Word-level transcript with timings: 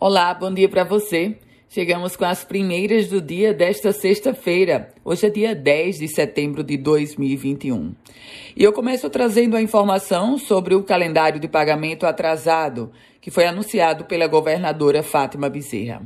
Olá, 0.00 0.34
bom 0.34 0.52
dia 0.52 0.68
para 0.68 0.82
você. 0.82 1.38
Chegamos 1.68 2.16
com 2.16 2.24
as 2.24 2.44
primeiras 2.44 3.08
do 3.08 3.22
dia 3.22 3.54
desta 3.54 3.92
sexta-feira. 3.92 4.92
Hoje 5.04 5.26
é 5.26 5.30
dia 5.30 5.54
10 5.54 6.00
de 6.00 6.08
setembro 6.08 6.64
de 6.64 6.76
2021. 6.76 7.94
E 8.56 8.62
eu 8.62 8.72
começo 8.72 9.08
trazendo 9.08 9.56
a 9.56 9.62
informação 9.62 10.36
sobre 10.36 10.74
o 10.74 10.82
calendário 10.82 11.38
de 11.38 11.46
pagamento 11.46 12.06
atrasado, 12.06 12.90
que 13.20 13.30
foi 13.30 13.46
anunciado 13.46 14.04
pela 14.04 14.26
governadora 14.26 15.00
Fátima 15.02 15.48
Bezerra. 15.48 16.02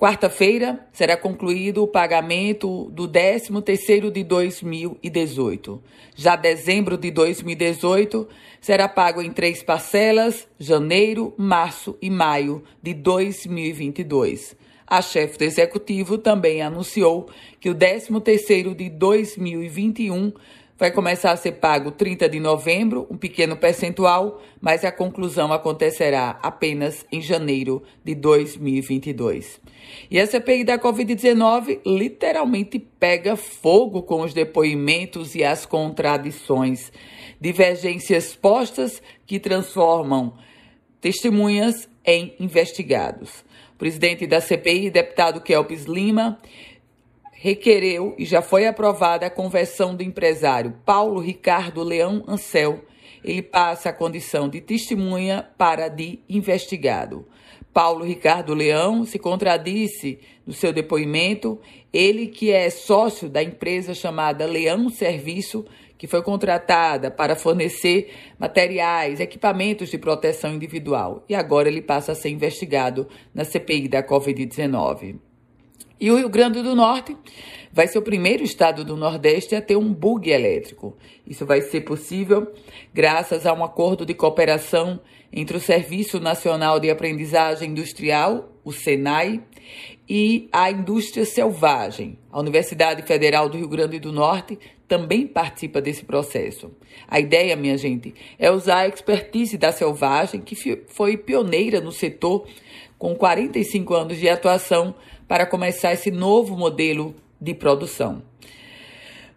Quarta-feira 0.00 0.80
será 0.94 1.14
concluído 1.14 1.82
o 1.82 1.86
pagamento 1.86 2.90
do 2.90 3.06
13º 3.06 4.10
de 4.10 4.24
2018. 4.24 5.78
Já 6.16 6.36
dezembro 6.36 6.96
de 6.96 7.10
2018 7.10 8.26
será 8.62 8.88
pago 8.88 9.20
em 9.20 9.30
três 9.30 9.62
parcelas, 9.62 10.48
janeiro, 10.58 11.34
março 11.36 11.98
e 12.00 12.08
maio 12.08 12.64
de 12.82 12.94
2022. 12.94 14.56
A 14.90 15.00
chefe 15.00 15.38
do 15.38 15.44
executivo 15.44 16.18
também 16.18 16.60
anunciou 16.60 17.28
que 17.60 17.70
o 17.70 17.74
13º 17.76 18.74
de 18.74 18.90
2021 18.90 20.32
vai 20.76 20.90
começar 20.90 21.30
a 21.30 21.36
ser 21.36 21.52
pago 21.52 21.92
30 21.92 22.28
de 22.28 22.40
novembro, 22.40 23.06
um 23.08 23.16
pequeno 23.16 23.56
percentual, 23.56 24.42
mas 24.60 24.84
a 24.84 24.90
conclusão 24.90 25.52
acontecerá 25.52 26.40
apenas 26.42 27.06
em 27.12 27.20
janeiro 27.20 27.84
de 28.04 28.16
2022. 28.16 29.60
E 30.10 30.18
a 30.18 30.26
CPI 30.26 30.64
da 30.64 30.76
Covid-19 30.76 31.82
literalmente 31.86 32.80
pega 32.80 33.36
fogo 33.36 34.02
com 34.02 34.22
os 34.22 34.34
depoimentos 34.34 35.36
e 35.36 35.44
as 35.44 35.64
contradições, 35.64 36.90
divergências 37.40 38.34
postas 38.34 39.00
que 39.24 39.38
transformam 39.38 40.34
testemunhas 41.00 41.89
em 42.04 42.34
investigados. 42.38 43.44
O 43.74 43.78
presidente 43.78 44.26
da 44.26 44.40
CPI, 44.40 44.90
deputado 44.90 45.40
Kelpis 45.40 45.84
Lima, 45.84 46.38
requereu 47.32 48.14
e 48.18 48.26
já 48.26 48.42
foi 48.42 48.66
aprovada 48.66 49.26
a 49.26 49.30
conversão 49.30 49.94
do 49.94 50.02
empresário 50.02 50.76
Paulo 50.84 51.20
Ricardo 51.20 51.82
Leão 51.82 52.22
Ancel. 52.28 52.84
Ele 53.24 53.42
passa 53.42 53.88
a 53.88 53.92
condição 53.92 54.48
de 54.48 54.60
testemunha 54.60 55.48
para 55.56 55.88
de 55.88 56.20
investigado. 56.28 57.26
Paulo 57.72 58.04
Ricardo 58.04 58.54
Leão 58.54 59.04
se 59.04 59.18
contradisse 59.18 60.18
no 60.46 60.52
seu 60.52 60.72
depoimento, 60.72 61.60
ele 61.92 62.26
que 62.26 62.50
é 62.50 62.68
sócio 62.70 63.28
da 63.28 63.42
empresa 63.42 63.94
chamada 63.94 64.46
Leão 64.46 64.88
Serviço, 64.88 65.64
que 65.96 66.06
foi 66.06 66.22
contratada 66.22 67.10
para 67.10 67.36
fornecer 67.36 68.12
materiais, 68.38 69.20
equipamentos 69.20 69.90
de 69.90 69.98
proteção 69.98 70.54
individual, 70.54 71.24
e 71.28 71.34
agora 71.34 71.68
ele 71.68 71.82
passa 71.82 72.12
a 72.12 72.14
ser 72.14 72.30
investigado 72.30 73.06
na 73.34 73.44
CPI 73.44 73.86
da 73.86 74.02
Covid-19. 74.02 75.29
E 76.00 76.10
o 76.10 76.16
Rio 76.16 76.28
Grande 76.28 76.62
do 76.62 76.74
Norte 76.74 77.16
vai 77.72 77.86
ser 77.86 77.98
o 77.98 78.02
primeiro 78.02 78.42
estado 78.42 78.84
do 78.84 78.96
Nordeste 78.96 79.54
a 79.54 79.62
ter 79.62 79.76
um 79.76 79.92
bug 79.92 80.30
elétrico. 80.30 80.96
Isso 81.26 81.46
vai 81.46 81.60
ser 81.60 81.82
possível 81.82 82.52
graças 82.92 83.46
a 83.46 83.52
um 83.52 83.62
acordo 83.62 84.04
de 84.04 84.14
cooperação 84.14 85.00
entre 85.32 85.56
o 85.56 85.60
Serviço 85.60 86.18
Nacional 86.18 86.80
de 86.80 86.90
Aprendizagem 86.90 87.70
Industrial, 87.70 88.50
o 88.64 88.72
SENAI, 88.72 89.42
e 90.08 90.48
a 90.52 90.70
indústria 90.72 91.24
selvagem. 91.24 92.18
A 92.32 92.40
Universidade 92.40 93.02
Federal 93.02 93.48
do 93.48 93.56
Rio 93.56 93.68
Grande 93.68 94.00
do 94.00 94.12
Norte 94.12 94.58
também 94.88 95.24
participa 95.24 95.80
desse 95.80 96.04
processo. 96.04 96.72
A 97.06 97.20
ideia, 97.20 97.54
minha 97.54 97.78
gente, 97.78 98.12
é 98.36 98.50
usar 98.50 98.78
a 98.78 98.88
expertise 98.88 99.56
da 99.56 99.70
selvagem, 99.70 100.40
que 100.40 100.56
foi 100.88 101.16
pioneira 101.16 101.80
no 101.80 101.92
setor, 101.92 102.44
com 103.00 103.16
45 103.16 103.94
anos 103.94 104.18
de 104.18 104.28
atuação 104.28 104.94
para 105.26 105.46
começar 105.46 105.94
esse 105.94 106.10
novo 106.10 106.54
modelo 106.54 107.14
de 107.40 107.54
produção. 107.54 108.22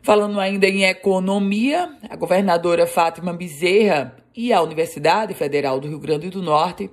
Falando 0.02 0.38
ainda 0.38 0.68
em 0.68 0.84
economia, 0.84 1.90
a 2.10 2.16
governadora 2.18 2.86
Fátima 2.86 3.32
Bezerra 3.32 4.18
e 4.36 4.52
a 4.52 4.62
Universidade 4.62 5.34
Federal 5.34 5.80
do 5.80 5.88
Rio 5.88 5.98
Grande 5.98 6.30
do 6.30 6.42
Norte 6.42 6.92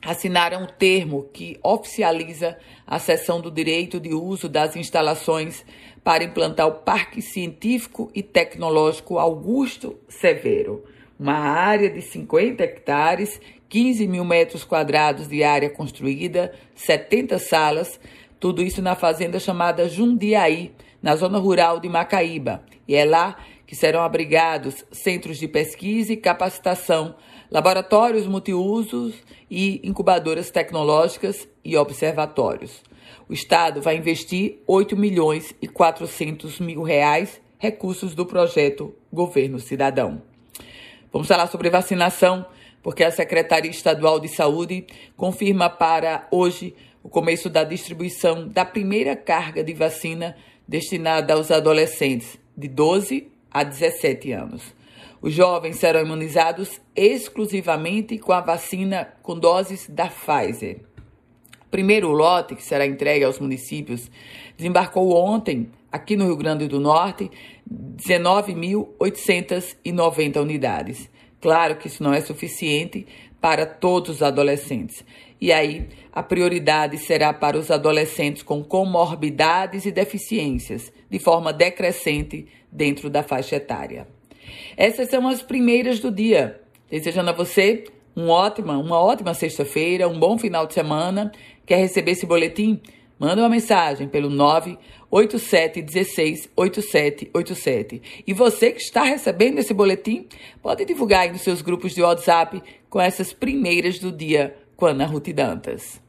assinaram 0.00 0.62
um 0.62 0.66
termo 0.66 1.28
que 1.32 1.58
oficializa 1.60 2.56
a 2.86 3.00
cessão 3.00 3.40
do 3.40 3.50
direito 3.50 3.98
de 3.98 4.14
uso 4.14 4.48
das 4.48 4.76
instalações 4.76 5.64
para 6.04 6.22
implantar 6.22 6.68
o 6.68 6.82
Parque 6.82 7.20
Científico 7.20 8.12
e 8.14 8.22
Tecnológico 8.22 9.18
Augusto 9.18 9.98
Severo, 10.08 10.84
uma 11.18 11.34
área 11.34 11.90
de 11.90 12.02
50 12.02 12.62
hectares 12.62 13.40
15 13.74 14.06
mil 14.06 14.24
metros 14.24 14.62
quadrados 14.62 15.26
de 15.26 15.42
área 15.42 15.68
construída, 15.68 16.52
70 16.76 17.40
salas, 17.40 17.98
tudo 18.38 18.62
isso 18.62 18.80
na 18.80 18.94
fazenda 18.94 19.40
chamada 19.40 19.88
Jundiaí, 19.88 20.72
na 21.02 21.16
zona 21.16 21.38
rural 21.38 21.80
de 21.80 21.88
Macaíba. 21.88 22.62
E 22.86 22.94
é 22.94 23.04
lá 23.04 23.36
que 23.66 23.74
serão 23.74 24.02
abrigados 24.02 24.84
centros 24.92 25.38
de 25.38 25.48
pesquisa 25.48 26.12
e 26.12 26.16
capacitação, 26.16 27.16
laboratórios 27.50 28.28
multiusos 28.28 29.14
e 29.50 29.80
incubadoras 29.82 30.52
tecnológicas 30.52 31.48
e 31.64 31.76
observatórios. 31.76 32.80
O 33.28 33.32
Estado 33.32 33.82
vai 33.82 33.96
investir 33.96 34.62
8 34.68 34.96
milhões 34.96 35.52
e 35.60 35.66
400 35.66 36.60
mil 36.60 36.82
reais, 36.82 37.40
recursos 37.58 38.14
do 38.14 38.24
projeto 38.24 38.94
Governo 39.12 39.58
Cidadão. 39.58 40.33
Vamos 41.14 41.28
falar 41.28 41.46
sobre 41.46 41.70
vacinação 41.70 42.44
porque 42.82 43.04
a 43.04 43.10
Secretaria 43.12 43.70
Estadual 43.70 44.18
de 44.18 44.26
Saúde 44.26 44.84
confirma 45.16 45.70
para 45.70 46.26
hoje 46.28 46.74
o 47.04 47.08
começo 47.08 47.48
da 47.48 47.62
distribuição 47.62 48.48
da 48.48 48.64
primeira 48.64 49.14
carga 49.14 49.62
de 49.62 49.72
vacina 49.72 50.36
destinada 50.66 51.34
aos 51.34 51.52
adolescentes 51.52 52.36
de 52.56 52.66
12 52.66 53.28
a 53.48 53.62
17 53.62 54.32
anos. 54.32 54.74
Os 55.22 55.32
jovens 55.32 55.76
serão 55.76 56.00
imunizados 56.00 56.80
exclusivamente 56.96 58.18
com 58.18 58.32
a 58.32 58.40
vacina 58.40 59.14
com 59.22 59.38
doses 59.38 59.88
da 59.88 60.08
Pfizer. 60.08 60.80
Primeiro 61.74 62.12
lote, 62.12 62.54
que 62.54 62.62
será 62.62 62.86
entregue 62.86 63.24
aos 63.24 63.40
municípios, 63.40 64.08
desembarcou 64.56 65.12
ontem, 65.12 65.72
aqui 65.90 66.14
no 66.14 66.26
Rio 66.26 66.36
Grande 66.36 66.68
do 66.68 66.78
Norte, 66.78 67.28
19.890 67.68 70.40
unidades. 70.40 71.10
Claro 71.40 71.74
que 71.74 71.88
isso 71.88 72.00
não 72.00 72.14
é 72.14 72.20
suficiente 72.20 73.04
para 73.40 73.66
todos 73.66 74.10
os 74.10 74.22
adolescentes. 74.22 75.04
E 75.40 75.52
aí, 75.52 75.88
a 76.12 76.22
prioridade 76.22 76.96
será 76.96 77.32
para 77.32 77.58
os 77.58 77.72
adolescentes 77.72 78.44
com 78.44 78.62
comorbidades 78.62 79.84
e 79.84 79.90
deficiências, 79.90 80.92
de 81.10 81.18
forma 81.18 81.52
decrescente 81.52 82.46
dentro 82.70 83.10
da 83.10 83.24
faixa 83.24 83.56
etária. 83.56 84.06
Essas 84.76 85.10
são 85.10 85.26
as 85.26 85.42
primeiras 85.42 85.98
do 85.98 86.12
dia. 86.12 86.60
Desejando 86.88 87.30
a 87.30 87.32
você 87.32 87.82
um 88.16 88.28
ótima, 88.28 88.78
uma 88.78 89.00
ótima 89.00 89.34
sexta-feira, 89.34 90.08
um 90.08 90.18
bom 90.18 90.38
final 90.38 90.66
de 90.66 90.74
semana. 90.74 91.30
Quer 91.66 91.76
receber 91.76 92.12
esse 92.12 92.26
boletim? 92.26 92.80
Manda 93.18 93.42
uma 93.42 93.48
mensagem 93.48 94.08
pelo 94.08 94.28
98716 94.28 96.50
8787. 96.56 98.02
E 98.26 98.32
você 98.32 98.72
que 98.72 98.80
está 98.80 99.04
recebendo 99.04 99.58
esse 99.58 99.72
boletim, 99.72 100.26
pode 100.62 100.84
divulgar 100.84 101.22
aí 101.22 101.32
nos 101.32 101.42
seus 101.42 101.62
grupos 101.62 101.94
de 101.94 102.02
WhatsApp 102.02 102.62
com 102.90 103.00
essas 103.00 103.32
primeiras 103.32 103.98
do 103.98 104.12
dia 104.12 104.56
com 104.76 104.86
Ana 104.86 105.06
Ruth 105.06 105.32
Dantas. 105.32 106.03